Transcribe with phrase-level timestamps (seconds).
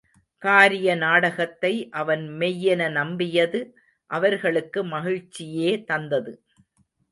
[0.43, 3.61] காரிய நாடகத்தை அவன் மெய்யென நம்பியது
[4.09, 6.33] அவர்களுக்கு மகிழ்ச்சியே தந்தது.